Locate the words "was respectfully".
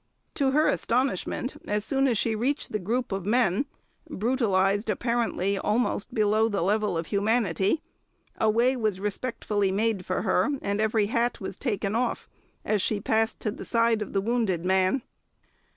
8.75-9.71